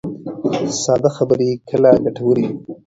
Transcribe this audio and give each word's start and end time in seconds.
ساده 0.83 1.09
خبرې 1.17 1.49
کله 1.69 1.89
ګټورې 2.05 2.45
وي. 2.49 2.55